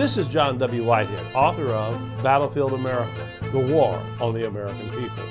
This 0.00 0.16
is 0.16 0.28
John 0.28 0.56
W. 0.56 0.82
Whitehead, 0.82 1.26
author 1.34 1.66
of 1.66 2.22
Battlefield 2.22 2.72
America 2.72 3.28
The 3.52 3.58
War 3.58 4.02
on 4.18 4.32
the 4.32 4.46
American 4.46 4.88
People, 4.92 5.24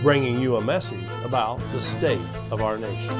bringing 0.00 0.40
you 0.40 0.56
a 0.56 0.60
message 0.62 1.04
about 1.22 1.60
the 1.72 1.82
state 1.82 2.26
of 2.50 2.62
our 2.62 2.78
nation. 2.78 3.14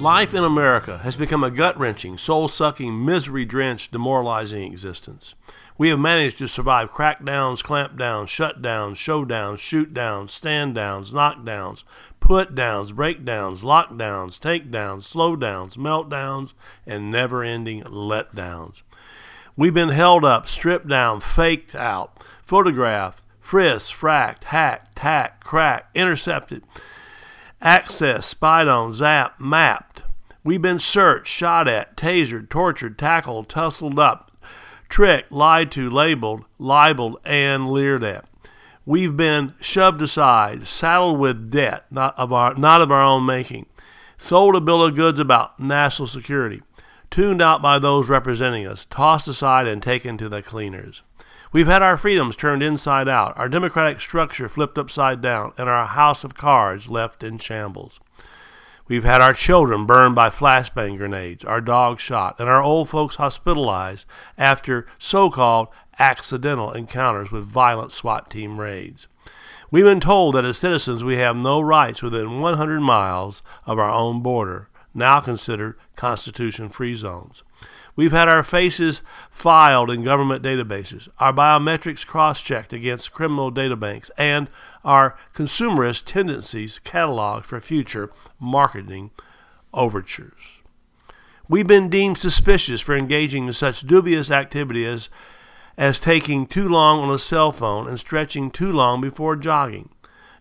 Life 0.00 0.32
in 0.32 0.44
America 0.44 0.96
has 0.96 1.14
become 1.14 1.44
a 1.44 1.50
gut 1.50 1.78
wrenching, 1.78 2.16
soul 2.16 2.48
sucking, 2.48 3.04
misery 3.04 3.44
drenched, 3.44 3.92
demoralizing 3.92 4.72
existence. 4.72 5.34
We 5.76 5.90
have 5.90 5.98
managed 5.98 6.38
to 6.38 6.48
survive 6.48 6.90
crackdowns, 6.90 7.62
clampdowns, 7.62 8.28
shutdowns, 8.28 8.94
showdowns, 8.94 9.58
shootdowns, 9.58 10.30
stand 10.30 10.74
downs, 10.74 11.10
knockdowns, 11.12 11.84
put 12.18 12.54
downs, 12.54 12.92
breakdowns, 12.92 13.60
lockdowns, 13.60 14.40
takedowns, 14.40 15.02
slowdowns, 15.02 15.76
meltdowns, 15.76 16.54
and 16.86 17.10
never 17.12 17.44
ending 17.44 17.82
letdowns. 17.82 18.80
We've 19.54 19.74
been 19.74 19.90
held 19.90 20.24
up, 20.24 20.48
stripped 20.48 20.88
down, 20.88 21.20
faked 21.20 21.74
out, 21.74 22.24
photographed, 22.42 23.22
frisked, 23.38 23.94
fracked, 23.94 24.44
hacked, 24.44 24.96
tacked, 24.96 25.44
cracked, 25.44 25.94
intercepted, 25.94 26.62
accessed, 27.62 28.24
spied 28.24 28.68
on, 28.68 28.92
zapped, 28.92 29.38
mapped. 29.38 30.02
We've 30.42 30.62
been 30.62 30.78
searched, 30.78 31.28
shot 31.28 31.68
at, 31.68 31.96
tasered, 31.96 32.48
tortured, 32.48 32.98
tackled, 32.98 33.48
tussled 33.48 33.98
up, 33.98 34.32
tricked, 34.88 35.30
lied 35.30 35.70
to, 35.72 35.90
labeled, 35.90 36.44
libeled, 36.58 37.18
and 37.24 37.70
leered 37.70 38.02
at. 38.02 38.24
We've 38.86 39.16
been 39.16 39.54
shoved 39.60 40.00
aside, 40.00 40.66
saddled 40.66 41.18
with 41.18 41.50
debt 41.50 41.84
not 41.90 42.18
of 42.18 42.32
our, 42.32 42.54
not 42.54 42.80
of 42.80 42.90
our 42.90 43.02
own 43.02 43.26
making, 43.26 43.66
sold 44.16 44.56
a 44.56 44.60
bill 44.60 44.82
of 44.82 44.96
goods 44.96 45.20
about 45.20 45.60
national 45.60 46.08
security, 46.08 46.62
tuned 47.10 47.42
out 47.42 47.60
by 47.60 47.78
those 47.78 48.08
representing 48.08 48.66
us, 48.66 48.86
tossed 48.86 49.28
aside 49.28 49.66
and 49.66 49.82
taken 49.82 50.16
to 50.16 50.28
the 50.28 50.42
cleaners. 50.42 51.02
We've 51.52 51.66
had 51.66 51.82
our 51.82 51.96
freedoms 51.96 52.36
turned 52.36 52.62
inside 52.62 53.08
out, 53.08 53.36
our 53.36 53.48
democratic 53.48 54.00
structure 54.00 54.48
flipped 54.48 54.78
upside 54.78 55.20
down, 55.20 55.52
and 55.58 55.68
our 55.68 55.84
house 55.84 56.22
of 56.22 56.36
cards 56.36 56.88
left 56.88 57.24
in 57.24 57.38
shambles. 57.38 57.98
We've 58.86 59.02
had 59.02 59.20
our 59.20 59.32
children 59.32 59.84
burned 59.84 60.14
by 60.14 60.30
flashbang 60.30 60.96
grenades, 60.96 61.44
our 61.44 61.60
dogs 61.60 62.02
shot, 62.02 62.38
and 62.38 62.48
our 62.48 62.62
old 62.62 62.88
folks 62.88 63.16
hospitalized 63.16 64.06
after 64.38 64.86
so 64.96 65.28
called 65.28 65.66
accidental 65.98 66.70
encounters 66.70 67.32
with 67.32 67.44
violent 67.44 67.90
SWAT 67.90 68.30
team 68.30 68.60
raids. 68.60 69.08
We've 69.72 69.84
been 69.84 70.00
told 70.00 70.36
that 70.36 70.44
as 70.44 70.56
citizens 70.56 71.02
we 71.02 71.16
have 71.16 71.36
no 71.36 71.60
rights 71.60 72.00
within 72.00 72.40
100 72.40 72.80
miles 72.80 73.42
of 73.66 73.76
our 73.76 73.90
own 73.90 74.22
border, 74.22 74.68
now 74.94 75.18
considered 75.18 75.76
Constitution 75.96 76.68
free 76.68 76.94
zones. 76.94 77.42
We've 78.00 78.12
had 78.12 78.30
our 78.30 78.42
faces 78.42 79.02
filed 79.30 79.90
in 79.90 80.04
government 80.04 80.42
databases, 80.42 81.10
our 81.18 81.34
biometrics 81.34 82.06
cross 82.06 82.40
checked 82.40 82.72
against 82.72 83.12
criminal 83.12 83.52
databanks, 83.52 84.10
and 84.16 84.48
our 84.82 85.18
consumerist 85.34 86.06
tendencies 86.06 86.80
cataloged 86.82 87.44
for 87.44 87.60
future 87.60 88.10
marketing 88.38 89.10
overtures. 89.74 90.62
We've 91.46 91.66
been 91.66 91.90
deemed 91.90 92.16
suspicious 92.16 92.80
for 92.80 92.96
engaging 92.96 93.46
in 93.46 93.52
such 93.52 93.82
dubious 93.82 94.30
activity 94.30 94.86
as, 94.86 95.10
as 95.76 96.00
taking 96.00 96.46
too 96.46 96.70
long 96.70 97.00
on 97.00 97.14
a 97.14 97.18
cell 97.18 97.52
phone 97.52 97.86
and 97.86 98.00
stretching 98.00 98.50
too 98.50 98.72
long 98.72 99.02
before 99.02 99.36
jogging, 99.36 99.90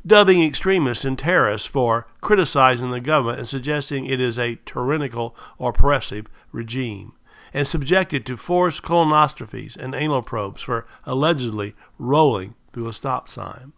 dubbing 0.08 0.42
extremists 0.42 1.04
and 1.04 1.20
terrorists 1.20 1.68
for 1.68 2.08
criticizing 2.22 2.92
the 2.92 3.02
government 3.02 3.40
and 3.40 3.48
suggesting 3.50 4.06
it 4.06 4.22
is 4.22 4.40
a 4.40 4.60
tyrannical 4.66 5.36
or 5.58 5.72
oppressive 5.72 6.28
regime 6.54 7.12
and 7.54 7.68
subjected 7.68 8.26
to 8.26 8.38
forced 8.38 8.84
colonoscopies 8.84 9.76
and 9.76 9.96
anal 9.96 10.22
probes 10.22 10.62
for 10.62 10.86
allegedly 11.06 11.74
rolling 11.98 12.56
through 12.72 12.88
a 12.88 12.94
stop 12.94 13.28
sign. 13.28 13.74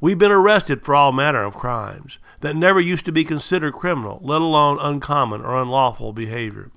We've 0.00 0.18
been 0.18 0.32
arrested 0.32 0.82
for 0.82 0.94
all 0.94 1.12
manner 1.12 1.42
of 1.42 1.54
crimes 1.54 2.18
that 2.40 2.56
never 2.56 2.80
used 2.80 3.06
to 3.06 3.12
be 3.12 3.24
considered 3.24 3.72
criminal, 3.72 4.20
let 4.22 4.42
alone 4.42 4.78
uncommon 4.80 5.42
or 5.42 5.60
unlawful 5.60 6.12
behavior. 6.12 6.70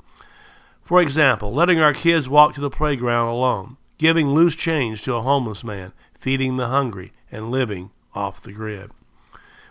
For 0.82 1.02
example, 1.02 1.54
letting 1.54 1.82
our 1.82 1.94
kids 1.94 2.30
walk 2.30 2.56
to 2.56 2.62
the 2.62 2.70
playground 2.70 3.28
alone, 3.28 3.78
giving 3.98 4.30
loose 4.30 4.56
change 4.56 5.04
to 5.04 5.16
a 5.16 5.22
homeless 5.22 5.64
man, 5.64 5.94
feeding 6.18 6.58
the 6.58 6.70
hungry, 6.70 7.14
and 7.32 7.52
living 7.52 7.92
off 8.16 8.42
the 8.42 8.54
grid. 8.54 8.92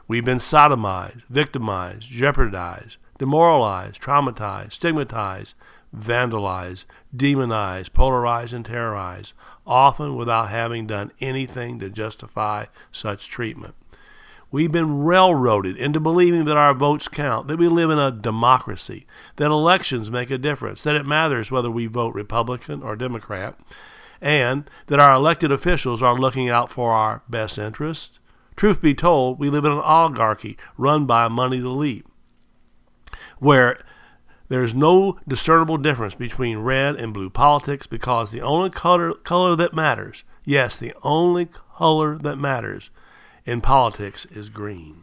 We've 0.07 0.25
been 0.25 0.39
sodomized, 0.39 1.25
victimized, 1.29 2.03
jeopardized, 2.03 2.99
demoralized, 3.19 4.01
traumatized, 4.01 4.73
stigmatized, 4.75 5.55
vandalize, 5.97 6.85
demonize, 7.17 7.89
polarize, 7.89 8.53
and 8.53 8.65
terrorize, 8.65 9.35
often 9.67 10.17
without 10.17 10.51
having 10.51 10.87
done 10.87 11.13
anything 11.21 11.79
to 11.79 11.91
justify 11.91 12.67
such 12.93 13.29
treatment. 13.29 13.75
We've 14.51 14.73
been 14.73 15.03
railroaded 15.03 15.77
into 15.77 16.01
believing 16.01 16.47
that 16.47 16.57
our 16.57 16.73
votes 16.73 17.07
count, 17.07 17.49
that 17.49 17.59
we 17.59 17.69
live 17.69 17.91
in 17.91 17.99
a 17.99 18.11
democracy, 18.11 19.07
that 19.37 19.51
elections 19.51 20.11
make 20.11 20.31
a 20.31 20.39
difference, 20.39 20.83
that 20.85 20.95
it 20.95 21.05
matters 21.05 21.51
whether 21.51 21.71
we 21.71 21.87
vote 21.87 22.15
Republican 22.15 22.83
or 22.83 22.97
Democrat, 22.97 23.59
and 24.23 24.69
that 24.87 25.01
our 25.01 25.15
elected 25.15 25.53
officials 25.53 26.03
are 26.03 26.19
looking 26.19 26.49
out 26.49 26.71
for 26.71 26.93
our 26.93 27.23
best 27.29 27.59
interests. 27.59 28.21
Truth 28.57 28.81
be 28.81 28.95
told, 28.95 29.39
we 29.39 29.51
live 29.51 29.67
in 29.67 29.73
an 29.73 29.79
oligarchy 29.79 30.57
run 30.79 31.05
by 31.05 31.29
moneyed 31.29 31.63
elite, 31.63 32.07
where 33.39 33.79
there 34.49 34.65
is 34.65 34.75
no 34.75 35.19
discernible 35.27 35.77
difference 35.77 36.15
between 36.15 36.59
red 36.59 36.97
and 36.97 37.13
blue 37.13 37.31
politics 37.31 37.87
because 37.87 38.31
the 38.31 38.41
only 38.41 38.71
color, 38.71 39.13
color 39.13 39.55
that 39.57 39.75
matters, 39.75 40.25
yes, 40.45 40.79
the 40.79 40.95
only 41.03 41.49
color 41.77 42.17
that 42.19 42.37
matters 42.37 42.91
in 43.45 43.61
politics 43.61 44.25
is 44.27 44.49
green. 44.49 45.03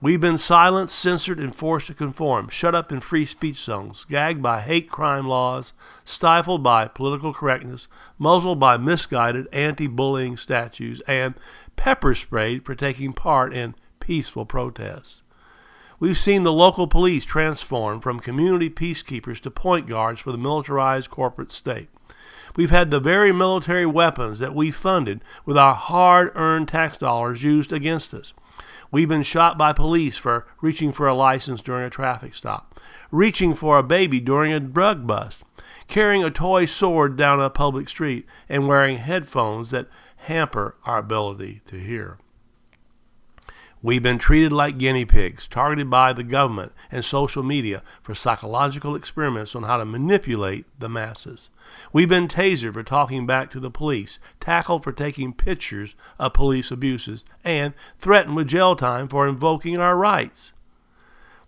We've 0.00 0.20
been 0.20 0.36
silenced, 0.36 0.96
censored, 0.96 1.40
and 1.40 1.56
forced 1.56 1.86
to 1.86 1.94
conform, 1.94 2.48
shut 2.50 2.74
up 2.74 2.92
in 2.92 3.00
free 3.00 3.24
speech 3.24 3.56
zones, 3.56 4.04
gagged 4.04 4.42
by 4.42 4.60
hate 4.60 4.90
crime 4.90 5.26
laws, 5.26 5.72
stifled 6.04 6.62
by 6.62 6.86
political 6.86 7.32
correctness, 7.32 7.88
muzzled 8.18 8.60
by 8.60 8.76
misguided 8.76 9.48
anti 9.52 9.86
bullying 9.86 10.36
statutes, 10.36 11.00
and 11.08 11.34
pepper 11.76 12.14
sprayed 12.14 12.64
for 12.64 12.74
taking 12.74 13.14
part 13.14 13.54
in 13.54 13.74
peaceful 13.98 14.44
protests. 14.44 15.22
We've 15.98 16.18
seen 16.18 16.42
the 16.42 16.52
local 16.52 16.86
police 16.86 17.24
transform 17.24 18.00
from 18.00 18.20
community 18.20 18.68
peacekeepers 18.68 19.40
to 19.40 19.50
point 19.50 19.86
guards 19.86 20.20
for 20.20 20.30
the 20.30 20.36
militarized 20.38 21.08
corporate 21.08 21.52
state. 21.52 21.88
We've 22.54 22.70
had 22.70 22.90
the 22.90 23.00
very 23.00 23.32
military 23.32 23.86
weapons 23.86 24.38
that 24.38 24.54
we 24.54 24.70
funded 24.70 25.22
with 25.46 25.56
our 25.56 25.74
hard 25.74 26.32
earned 26.34 26.68
tax 26.68 26.98
dollars 26.98 27.42
used 27.42 27.72
against 27.72 28.12
us. 28.12 28.34
We've 28.90 29.08
been 29.08 29.22
shot 29.22 29.56
by 29.56 29.72
police 29.72 30.18
for 30.18 30.46
reaching 30.60 30.92
for 30.92 31.08
a 31.08 31.14
license 31.14 31.62
during 31.62 31.84
a 31.84 31.90
traffic 31.90 32.34
stop, 32.34 32.78
reaching 33.10 33.54
for 33.54 33.78
a 33.78 33.82
baby 33.82 34.20
during 34.20 34.52
a 34.52 34.60
drug 34.60 35.06
bust, 35.06 35.42
carrying 35.88 36.22
a 36.22 36.30
toy 36.30 36.66
sword 36.66 37.16
down 37.16 37.40
a 37.40 37.48
public 37.48 37.88
street, 37.88 38.26
and 38.48 38.68
wearing 38.68 38.98
headphones 38.98 39.70
that 39.70 39.88
hamper 40.16 40.76
our 40.84 40.98
ability 40.98 41.62
to 41.66 41.78
hear. 41.78 42.18
We've 43.86 44.02
been 44.02 44.18
treated 44.18 44.52
like 44.52 44.78
guinea 44.78 45.04
pigs, 45.04 45.46
targeted 45.46 45.88
by 45.88 46.12
the 46.12 46.24
government 46.24 46.72
and 46.90 47.04
social 47.04 47.44
media 47.44 47.84
for 48.02 48.16
psychological 48.16 48.96
experiments 48.96 49.54
on 49.54 49.62
how 49.62 49.76
to 49.76 49.84
manipulate 49.84 50.66
the 50.76 50.88
masses. 50.88 51.50
We've 51.92 52.08
been 52.08 52.26
tasered 52.26 52.72
for 52.72 52.82
talking 52.82 53.26
back 53.26 53.48
to 53.52 53.60
the 53.60 53.70
police, 53.70 54.18
tackled 54.40 54.82
for 54.82 54.90
taking 54.90 55.32
pictures 55.32 55.94
of 56.18 56.32
police 56.32 56.72
abuses, 56.72 57.24
and 57.44 57.74
threatened 57.96 58.34
with 58.34 58.48
jail 58.48 58.74
time 58.74 59.06
for 59.06 59.24
invoking 59.24 59.76
our 59.76 59.96
rights. 59.96 60.52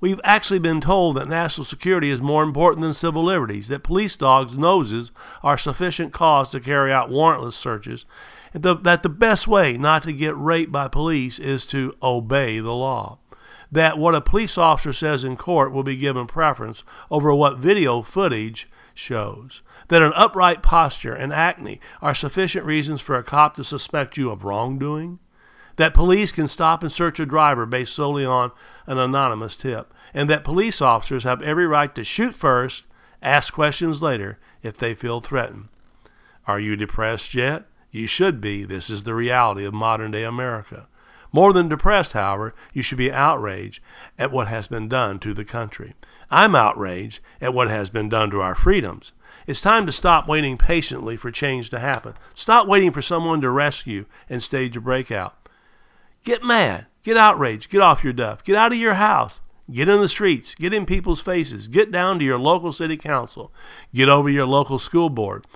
We've 0.00 0.20
actually 0.22 0.60
been 0.60 0.80
told 0.80 1.16
that 1.16 1.26
national 1.26 1.64
security 1.64 2.08
is 2.08 2.20
more 2.20 2.44
important 2.44 2.82
than 2.82 2.94
civil 2.94 3.24
liberties, 3.24 3.66
that 3.66 3.82
police 3.82 4.16
dogs' 4.16 4.56
noses 4.56 5.10
are 5.42 5.58
sufficient 5.58 6.12
cause 6.12 6.52
to 6.52 6.60
carry 6.60 6.92
out 6.92 7.10
warrantless 7.10 7.54
searches, 7.54 8.04
the, 8.52 8.74
that 8.76 9.02
the 9.02 9.08
best 9.08 9.46
way 9.46 9.76
not 9.76 10.02
to 10.04 10.12
get 10.12 10.36
raped 10.36 10.72
by 10.72 10.88
police 10.88 11.38
is 11.38 11.66
to 11.66 11.94
obey 12.02 12.58
the 12.58 12.74
law. 12.74 13.18
That 13.70 13.98
what 13.98 14.14
a 14.14 14.20
police 14.20 14.56
officer 14.56 14.92
says 14.92 15.24
in 15.24 15.36
court 15.36 15.72
will 15.72 15.82
be 15.82 15.96
given 15.96 16.26
preference 16.26 16.84
over 17.10 17.34
what 17.34 17.58
video 17.58 18.02
footage 18.02 18.68
shows. 18.94 19.62
That 19.88 20.02
an 20.02 20.12
upright 20.14 20.62
posture 20.62 21.14
and 21.14 21.32
acne 21.32 21.80
are 22.00 22.14
sufficient 22.14 22.64
reasons 22.64 23.00
for 23.00 23.16
a 23.16 23.22
cop 23.22 23.56
to 23.56 23.64
suspect 23.64 24.16
you 24.16 24.30
of 24.30 24.44
wrongdoing. 24.44 25.18
That 25.76 25.94
police 25.94 26.32
can 26.32 26.48
stop 26.48 26.82
and 26.82 26.90
search 26.90 27.20
a 27.20 27.26
driver 27.26 27.64
based 27.64 27.94
solely 27.94 28.24
on 28.24 28.50
an 28.86 28.98
anonymous 28.98 29.56
tip. 29.56 29.94
And 30.12 30.28
that 30.28 30.44
police 30.44 30.82
officers 30.82 31.24
have 31.24 31.42
every 31.42 31.66
right 31.66 31.94
to 31.94 32.02
shoot 32.04 32.34
first, 32.34 32.84
ask 33.22 33.52
questions 33.52 34.02
later 34.02 34.38
if 34.62 34.76
they 34.76 34.94
feel 34.94 35.20
threatened. 35.20 35.68
Are 36.46 36.58
you 36.58 36.74
depressed 36.74 37.34
yet? 37.34 37.66
You 37.90 38.06
should 38.06 38.40
be. 38.40 38.64
This 38.64 38.90
is 38.90 39.04
the 39.04 39.14
reality 39.14 39.64
of 39.64 39.74
modern 39.74 40.10
day 40.10 40.24
America. 40.24 40.88
More 41.32 41.52
than 41.52 41.68
depressed, 41.68 42.12
however, 42.12 42.54
you 42.72 42.82
should 42.82 42.98
be 42.98 43.12
outraged 43.12 43.82
at 44.18 44.30
what 44.30 44.48
has 44.48 44.68
been 44.68 44.88
done 44.88 45.18
to 45.20 45.34
the 45.34 45.44
country. 45.44 45.94
I'm 46.30 46.54
outraged 46.54 47.20
at 47.40 47.54
what 47.54 47.68
has 47.68 47.90
been 47.90 48.08
done 48.08 48.30
to 48.30 48.40
our 48.40 48.54
freedoms. 48.54 49.12
It's 49.46 49.60
time 49.60 49.86
to 49.86 49.92
stop 49.92 50.28
waiting 50.28 50.58
patiently 50.58 51.16
for 51.16 51.30
change 51.30 51.70
to 51.70 51.78
happen. 51.78 52.14
Stop 52.34 52.66
waiting 52.66 52.92
for 52.92 53.00
someone 53.00 53.40
to 53.40 53.50
rescue 53.50 54.04
and 54.28 54.42
stage 54.42 54.76
a 54.76 54.80
breakout. 54.80 55.48
Get 56.24 56.44
mad. 56.44 56.86
Get 57.02 57.16
outraged. 57.16 57.70
Get 57.70 57.80
off 57.80 58.04
your 58.04 58.12
duff. 58.12 58.44
Get 58.44 58.56
out 58.56 58.72
of 58.72 58.78
your 58.78 58.94
house. 58.94 59.40
Get 59.70 59.88
in 59.88 60.00
the 60.00 60.08
streets. 60.08 60.54
Get 60.54 60.74
in 60.74 60.84
people's 60.86 61.20
faces. 61.20 61.68
Get 61.68 61.90
down 61.90 62.18
to 62.18 62.24
your 62.24 62.38
local 62.38 62.72
city 62.72 62.96
council. 62.96 63.52
Get 63.94 64.08
over 64.08 64.28
your 64.28 64.46
local 64.46 64.78
school 64.78 65.08
board. 65.08 65.46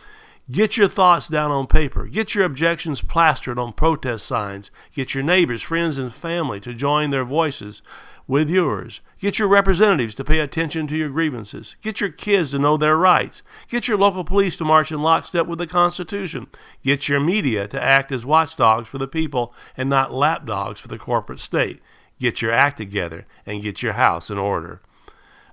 Get 0.51 0.77
your 0.77 0.89
thoughts 0.89 1.29
down 1.29 1.53
on 1.53 1.69
paper. 1.69 2.07
Get 2.07 2.35
your 2.35 2.45
objections 2.45 3.01
plastered 3.01 3.61
on 3.61 3.73
protest 3.73 4.27
signs. 4.27 4.73
Get 4.93 5.15
your 5.15 5.23
neighbors, 5.23 5.63
friends, 5.63 5.99
and 5.99 6.13
family 6.13 6.59
to 6.61 6.75
join 6.75 7.11
their 7.11 7.25
voices 7.25 7.81
with 8.27 8.51
yours. 8.51 9.01
Get 9.21 9.39
your 9.39 9.47
representatives 9.47 10.17
to 10.17 10.25
pay 10.25 10.41
attention 10.41 10.89
to 10.89 10.97
your 10.97 11.11
grievances. 11.11 11.77
Get 11.81 12.01
your 12.01 12.11
kids 12.11 12.51
to 12.51 12.59
know 12.59 12.77
their 12.77 12.97
rights. 12.97 13.45
Get 13.69 13.87
your 13.87 13.97
local 13.97 14.25
police 14.25 14.57
to 14.57 14.65
march 14.65 14.91
in 14.91 15.01
lockstep 15.01 15.47
with 15.47 15.61
the 15.61 15.67
Constitution. 15.67 16.49
Get 16.83 17.09
your 17.09 17.21
media 17.21 17.69
to 17.69 17.81
act 17.81 18.11
as 18.11 18.27
watchdogs 18.27 18.89
for 18.89 18.99
the 18.99 19.09
people 19.09 19.55
and 19.77 19.89
not 19.89 20.13
lapdogs 20.13 20.81
for 20.81 20.89
the 20.89 20.99
corporate 20.99 21.41
state. 21.41 21.81
Get 22.19 22.43
your 22.43 22.53
act 22.53 22.79
together 22.79 23.27
and 23.47 23.63
get 23.63 23.81
your 23.81 23.93
house 23.93 24.29
in 24.29 24.39
order. 24.39 24.83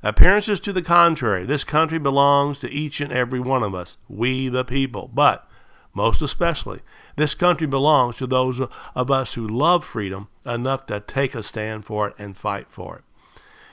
Appearances 0.02 0.62
to 0.62 0.72
the 0.72 0.82
contrary, 0.82 1.46
this 1.46 1.66
country 1.66 2.00
belongs 2.00 2.60
to 2.60 2.72
each 2.72 3.02
and 3.02 3.12
every 3.12 3.40
one 3.40 3.64
of 3.64 3.76
us, 3.76 3.98
we 4.08 4.48
the 4.48 4.64
people. 4.64 5.10
But, 5.14 5.46
most 5.94 6.22
especially, 6.22 6.80
this 7.18 7.36
country 7.36 7.68
belongs 7.68 8.16
to 8.18 8.28
those 8.28 8.62
of 8.96 9.12
us 9.12 9.34
who 9.34 9.46
love 9.46 9.84
freedom 9.84 10.30
enough 10.46 10.86
to 10.86 11.02
take 11.02 11.36
a 11.36 11.44
stand 11.44 11.84
for 11.84 12.08
it 12.08 12.16
and 12.18 12.38
fight 12.38 12.70
for 12.70 12.98
it. 12.98 13.04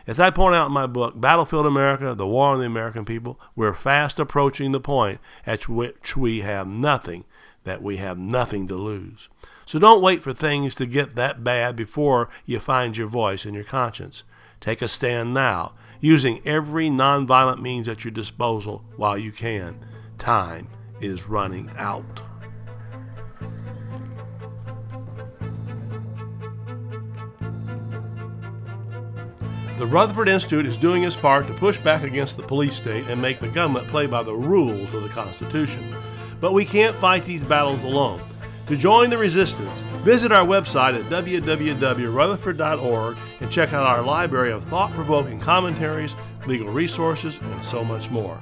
As 0.08 0.18
I 0.18 0.30
point 0.30 0.54
out 0.54 0.68
in 0.68 0.72
my 0.72 0.86
book, 0.86 1.20
Battlefield 1.20 1.66
America, 1.66 2.14
The 2.14 2.26
War 2.26 2.52
on 2.52 2.60
the 2.60 2.66
American 2.66 3.04
People, 3.04 3.40
we're 3.54 3.74
fast 3.74 4.18
approaching 4.18 4.72
the 4.72 4.80
point 4.80 5.20
at 5.44 5.68
which 5.68 6.16
we 6.16 6.40
have 6.40 6.66
nothing, 6.66 7.24
that 7.64 7.82
we 7.82 7.98
have 7.98 8.18
nothing 8.18 8.66
to 8.68 8.76
lose. 8.76 9.28
So 9.66 9.80
don't 9.80 10.00
wait 10.00 10.22
for 10.22 10.32
things 10.32 10.76
to 10.76 10.86
get 10.86 11.16
that 11.16 11.42
bad 11.42 11.74
before 11.74 12.30
you 12.46 12.60
find 12.60 12.96
your 12.96 13.08
voice 13.08 13.44
and 13.44 13.52
your 13.52 13.64
conscience. 13.64 14.22
Take 14.60 14.80
a 14.80 14.86
stand 14.86 15.34
now 15.34 15.74
using 16.00 16.40
every 16.46 16.88
nonviolent 16.88 17.60
means 17.60 17.88
at 17.88 18.04
your 18.04 18.12
disposal 18.12 18.84
while 18.96 19.18
you 19.18 19.32
can. 19.32 19.84
Time 20.18 20.68
is 21.00 21.28
running 21.28 21.68
out. 21.76 22.22
The 29.78 29.86
Rutherford 29.86 30.28
Institute 30.28 30.64
is 30.64 30.76
doing 30.76 31.02
its 31.02 31.16
part 31.16 31.48
to 31.48 31.52
push 31.54 31.76
back 31.76 32.04
against 32.04 32.36
the 32.36 32.42
police 32.44 32.76
state 32.76 33.04
and 33.08 33.20
make 33.20 33.40
the 33.40 33.48
government 33.48 33.88
play 33.88 34.06
by 34.06 34.22
the 34.22 34.34
rules 34.34 34.94
of 34.94 35.02
the 35.02 35.08
Constitution. 35.08 35.84
But 36.40 36.52
we 36.52 36.64
can't 36.64 36.96
fight 36.96 37.24
these 37.24 37.42
battles 37.42 37.82
alone. 37.82 38.22
To 38.66 38.76
join 38.76 39.10
the 39.10 39.18
resistance, 39.18 39.80
visit 40.02 40.32
our 40.32 40.44
website 40.44 40.98
at 40.98 41.04
www.rutherford.org 41.04 43.16
and 43.40 43.48
check 43.48 43.72
out 43.72 43.86
our 43.86 44.02
library 44.02 44.50
of 44.50 44.64
thought 44.64 44.92
provoking 44.92 45.38
commentaries, 45.38 46.16
legal 46.48 46.70
resources, 46.70 47.38
and 47.40 47.62
so 47.62 47.84
much 47.84 48.10
more. 48.10 48.40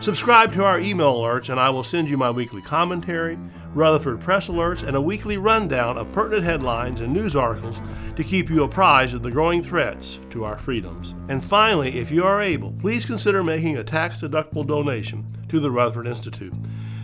Subscribe 0.00 0.52
to 0.52 0.64
our 0.64 0.78
email 0.78 1.14
alerts, 1.14 1.48
and 1.48 1.58
I 1.58 1.70
will 1.70 1.84
send 1.84 2.10
you 2.10 2.18
my 2.18 2.30
weekly 2.30 2.60
commentary, 2.60 3.38
Rutherford 3.72 4.20
Press 4.20 4.48
alerts, 4.48 4.86
and 4.86 4.94
a 4.94 5.00
weekly 5.00 5.38
rundown 5.38 5.96
of 5.96 6.12
pertinent 6.12 6.44
headlines 6.44 7.00
and 7.00 7.10
news 7.10 7.34
articles 7.34 7.80
to 8.16 8.22
keep 8.22 8.50
you 8.50 8.64
apprised 8.64 9.14
of 9.14 9.22
the 9.22 9.30
growing 9.30 9.62
threats 9.62 10.20
to 10.30 10.44
our 10.44 10.58
freedoms. 10.58 11.14
And 11.30 11.42
finally, 11.42 11.98
if 11.98 12.10
you 12.10 12.24
are 12.24 12.42
able, 12.42 12.72
please 12.72 13.06
consider 13.06 13.42
making 13.42 13.78
a 13.78 13.84
tax 13.84 14.20
deductible 14.20 14.66
donation 14.66 15.24
to 15.48 15.60
the 15.60 15.70
Rutherford 15.70 16.08
Institute 16.08 16.52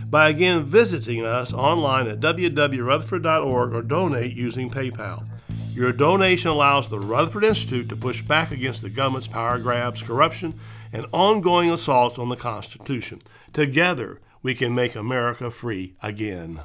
by 0.09 0.29
again 0.29 0.63
visiting 0.63 1.23
us 1.23 1.53
online 1.53 2.07
at 2.07 2.19
www.rutherford.org 2.19 3.73
or 3.73 3.81
donate 3.81 4.35
using 4.35 4.69
PayPal. 4.69 5.25
Your 5.73 5.91
donation 5.91 6.49
allows 6.49 6.89
the 6.89 6.99
Rutherford 6.99 7.43
Institute 7.43 7.89
to 7.89 7.95
push 7.95 8.21
back 8.21 8.51
against 8.51 8.81
the 8.81 8.89
government's 8.89 9.27
power 9.27 9.59
grabs, 9.59 10.01
corruption, 10.01 10.59
and 10.91 11.05
ongoing 11.11 11.71
assaults 11.71 12.17
on 12.17 12.29
the 12.29 12.35
Constitution. 12.35 13.21
Together, 13.53 14.19
we 14.41 14.55
can 14.55 14.73
make 14.73 14.95
America 14.95 15.51
free 15.51 15.93
again. 16.01 16.61